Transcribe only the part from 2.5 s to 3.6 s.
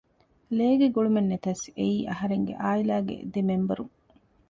ޢާއިލާގެ ދެ